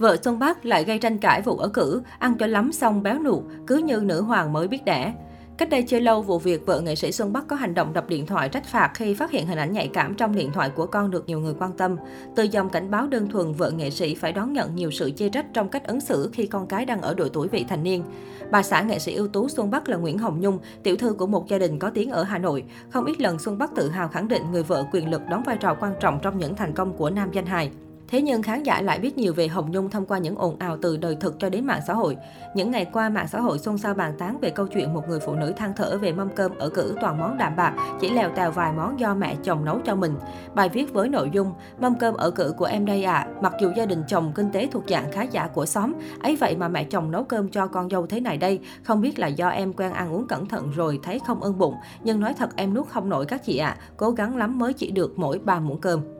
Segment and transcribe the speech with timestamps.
[0.00, 3.22] Vợ Xuân Bắc lại gây tranh cãi vụ ở cử, ăn cho lắm xong béo
[3.22, 5.14] nụ, cứ như nữ hoàng mới biết đẻ.
[5.58, 8.08] Cách đây chưa lâu, vụ việc vợ nghệ sĩ Xuân Bắc có hành động đập
[8.08, 10.86] điện thoại trách phạt khi phát hiện hình ảnh nhạy cảm trong điện thoại của
[10.86, 11.96] con được nhiều người quan tâm.
[12.36, 15.28] Từ dòng cảnh báo đơn thuần, vợ nghệ sĩ phải đón nhận nhiều sự chê
[15.28, 18.02] trách trong cách ứng xử khi con cái đang ở độ tuổi vị thành niên.
[18.50, 21.26] Bà xã nghệ sĩ ưu tú Xuân Bắc là Nguyễn Hồng Nhung, tiểu thư của
[21.26, 22.64] một gia đình có tiếng ở Hà Nội.
[22.90, 25.56] Không ít lần Xuân Bắc tự hào khẳng định người vợ quyền lực đóng vai
[25.56, 27.70] trò quan trọng trong những thành công của nam danh hài.
[28.10, 30.76] Thế nhưng khán giả lại biết nhiều về Hồng Nhung thông qua những ồn ào
[30.82, 32.16] từ đời thực cho đến mạng xã hội.
[32.54, 35.20] Những ngày qua, mạng xã hội xôn xao bàn tán về câu chuyện một người
[35.20, 38.30] phụ nữ than thở về mâm cơm ở cử toàn món đạm bạc, chỉ lèo
[38.36, 40.14] tèo vài món do mẹ chồng nấu cho mình.
[40.54, 43.72] Bài viết với nội dung, mâm cơm ở cử của em đây à, mặc dù
[43.76, 46.84] gia đình chồng kinh tế thuộc dạng khá giả của xóm, ấy vậy mà mẹ
[46.84, 49.92] chồng nấu cơm cho con dâu thế này đây, không biết là do em quen
[49.92, 53.08] ăn uống cẩn thận rồi thấy không ưng bụng, nhưng nói thật em nuốt không
[53.08, 56.19] nổi các chị ạ, à, cố gắng lắm mới chỉ được mỗi ba muỗng cơm.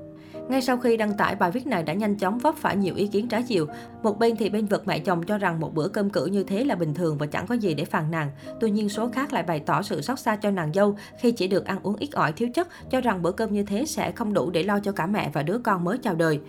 [0.51, 3.07] Ngay sau khi đăng tải, bài viết này đã nhanh chóng vấp phải nhiều ý
[3.07, 3.67] kiến trái chiều.
[4.03, 6.65] Một bên thì bên vực mẹ chồng cho rằng một bữa cơm cử như thế
[6.65, 8.31] là bình thường và chẳng có gì để phàn nàn.
[8.61, 11.49] Tuy nhiên số khác lại bày tỏ sự xót xa cho nàng dâu khi chỉ
[11.49, 14.35] được ăn uống ít ỏi thiếu chất, cho rằng bữa cơm như thế sẽ không
[14.35, 16.41] đủ để lo cho cả mẹ và đứa con mới chào đời.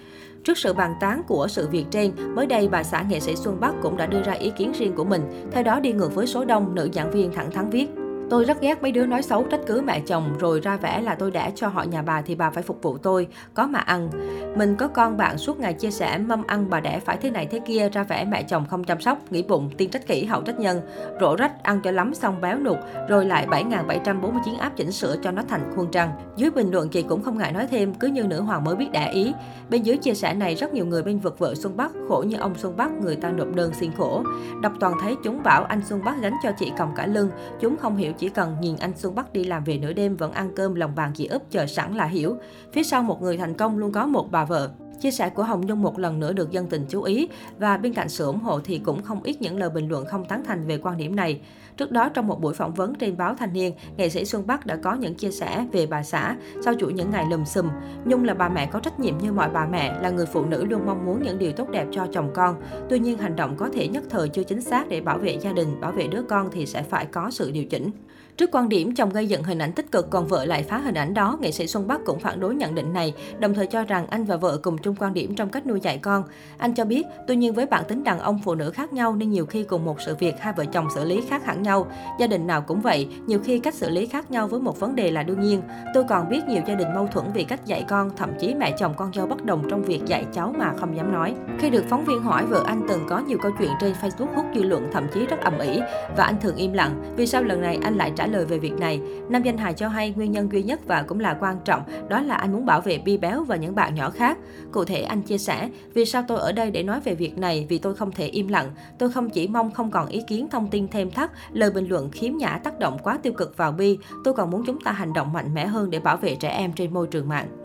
[0.44, 3.60] Trước sự bàn tán của sự việc trên, mới đây bà xã nghệ sĩ Xuân
[3.60, 5.22] Bắc cũng đã đưa ra ý kiến riêng của mình.
[5.52, 7.88] Theo đó đi ngược với số đông, nữ giảng viên thẳng thắn viết.
[8.32, 11.16] Tôi rất ghét mấy đứa nói xấu trách cứ mẹ chồng rồi ra vẻ là
[11.16, 14.10] tôi đã cho họ nhà bà thì bà phải phục vụ tôi, có mà ăn.
[14.58, 17.48] Mình có con bạn suốt ngày chia sẻ mâm ăn bà đẻ phải thế này
[17.52, 20.42] thế kia ra vẻ mẹ chồng không chăm sóc, nghĩ bụng, tiên trách kỹ hậu
[20.42, 20.82] trách nhân,
[21.22, 22.78] rổ rách ăn cho lắm xong béo nụt,
[23.10, 26.12] rồi lại 7.749 áp chỉnh sửa cho nó thành khuôn trăng.
[26.36, 28.92] Dưới bình luận chị cũng không ngại nói thêm, cứ như nữ hoàng mới biết
[28.92, 29.34] đẻ ý.
[29.70, 32.38] Bên dưới chia sẻ này rất nhiều người bên vực vợ Xuân Bắc, khổ như
[32.38, 34.24] ông Xuân Bắc người ta nộp đơn xin khổ.
[34.62, 37.30] Đọc toàn thấy chúng bảo anh Xuân Bắc gánh cho chị còng cả lưng,
[37.60, 40.32] chúng không hiểu chỉ cần nhìn anh Xuân Bắc đi làm về nửa đêm vẫn
[40.32, 42.38] ăn cơm lòng vàng chị ấp chờ sẵn là hiểu.
[42.74, 44.72] Phía sau một người thành công luôn có một bà vợ.
[45.02, 47.28] Chia sẻ của Hồng Nhung một lần nữa được dân tình chú ý
[47.60, 50.26] và bên cạnh sự ủng hộ thì cũng không ít những lời bình luận không
[50.26, 51.42] tán thành về quan điểm này.
[51.78, 54.66] Trước đó trong một buổi phỏng vấn trên báo Thanh niên, nghệ sĩ Xuân Bắc
[54.66, 56.36] đã có những chia sẻ về bà xã
[56.66, 57.70] sau chuỗi những ngày lùm xùm.
[58.06, 60.66] Nhung là bà mẹ có trách nhiệm như mọi bà mẹ, là người phụ nữ
[60.66, 62.62] luôn mong muốn những điều tốt đẹp cho chồng con.
[62.90, 65.52] Tuy nhiên hành động có thể nhất thời chưa chính xác để bảo vệ gia
[65.52, 67.92] đình, bảo vệ đứa con thì sẽ phải có sự điều chỉnh.
[68.38, 70.96] Trước quan điểm chồng gây dựng hình ảnh tích cực còn vợ lại phá hình
[70.96, 73.84] ảnh đó, nghệ sĩ Xuân Bắc cũng phản đối nhận định này, đồng thời cho
[73.84, 76.24] rằng anh và vợ cùng chung quan điểm trong cách nuôi dạy con.
[76.58, 79.32] Anh cho biết, tuy nhiên với bản tính đàn ông phụ nữ khác nhau nên
[79.32, 81.88] nhiều khi cùng một sự việc hai vợ chồng xử lý khác hẳn nhau.
[82.20, 84.96] Gia đình nào cũng vậy, nhiều khi cách xử lý khác nhau với một vấn
[84.96, 85.62] đề là đương nhiên.
[85.94, 88.72] Tôi còn biết nhiều gia đình mâu thuẫn vì cách dạy con, thậm chí mẹ
[88.80, 91.36] chồng con dâu bất đồng trong việc dạy cháu mà không dám nói.
[91.60, 94.46] Khi được phóng viên hỏi vợ anh từng có nhiều câu chuyện trên Facebook hút
[94.56, 95.80] dư luận thậm chí rất ầm ĩ
[96.18, 98.74] và anh thường im lặng, vì sao lần này anh lại trả lời về việc
[98.80, 99.02] này.
[99.30, 102.22] Nam danh hài cho hay nguyên nhân duy nhất và cũng là quan trọng đó
[102.22, 104.38] là anh muốn bảo vệ Bi Béo và những bạn nhỏ khác.
[104.72, 107.66] Cụ thể anh chia sẻ, vì sao tôi ở đây để nói về việc này
[107.70, 108.72] vì tôi không thể im lặng.
[108.98, 112.10] Tôi không chỉ mong không còn ý kiến thông tin thêm thắt, lời bình luận
[112.12, 115.14] khiếm nhã tác động quá tiêu cực vào Bi, tôi còn muốn chúng ta hành
[115.14, 117.58] động mạnh mẽ hơn để bảo vệ trẻ em trên môi trường mạng.